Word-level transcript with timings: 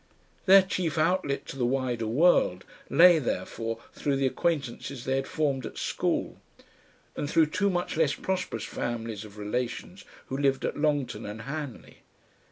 Their 0.47 0.63
chief 0.63 0.97
outlet 0.97 1.45
to 1.49 1.57
the 1.59 1.63
wider 1.67 2.07
world 2.07 2.65
lay 2.89 3.19
therefore 3.19 3.77
through 3.93 4.15
the 4.15 4.25
acquaintances 4.25 5.05
they 5.05 5.13
had 5.15 5.27
formed 5.27 5.63
at 5.63 5.77
school, 5.77 6.41
and 7.15 7.29
through 7.29 7.45
two 7.51 7.69
much 7.69 7.97
less 7.97 8.15
prosperous 8.15 8.65
families 8.65 9.25
of 9.25 9.37
relations 9.37 10.03
who 10.25 10.37
lived 10.39 10.65
at 10.65 10.75
Longton 10.75 11.27
and 11.27 11.43
Hanley. 11.43 11.99